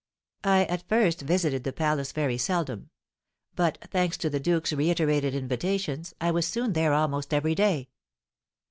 I 0.45 0.65
at 0.65 0.89
first 0.89 1.21
visited 1.21 1.63
the 1.63 1.71
palace 1.71 2.11
very 2.11 2.35
seldom; 2.39 2.89
but, 3.55 3.77
thanks 3.91 4.17
to 4.17 4.31
the 4.31 4.39
duke's 4.39 4.73
reiterated 4.73 5.35
invitations, 5.35 6.15
I 6.19 6.31
was 6.31 6.47
soon 6.47 6.73
there 6.73 6.93
almost 6.93 7.35
every 7.35 7.53
day. 7.53 7.87